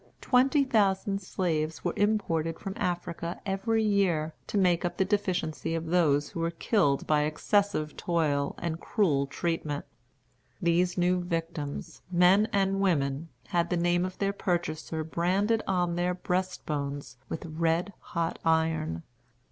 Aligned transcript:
Twenty 0.19 0.63
thousand 0.63 1.21
slaves 1.21 1.85
were 1.85 1.93
imported 1.95 2.57
from 2.57 2.73
Africa 2.77 3.39
every 3.45 3.83
year, 3.83 4.33
to 4.47 4.57
make 4.57 4.83
up 4.83 4.97
the 4.97 5.05
deficiency 5.05 5.75
of 5.75 5.85
those 5.85 6.29
who 6.29 6.39
were 6.39 6.49
killed 6.49 7.05
by 7.05 7.21
excessive 7.25 7.95
toil 7.95 8.55
and 8.57 8.79
cruel 8.79 9.27
treatment. 9.27 9.85
These 10.59 10.97
new 10.97 11.21
victims, 11.23 12.01
men 12.11 12.47
and 12.51 12.79
women, 12.81 13.29
had 13.49 13.69
the 13.69 13.77
name 13.77 14.03
of 14.03 14.17
their 14.17 14.33
purchaser 14.33 15.03
branded 15.03 15.61
on 15.67 15.93
their 15.95 16.15
breast 16.15 16.65
bones 16.65 17.17
with 17.29 17.45
red 17.45 17.93
hot 17.99 18.39
iron. 18.43 19.03